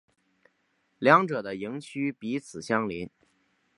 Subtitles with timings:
[0.97, 3.07] 两者的营区彼此相邻。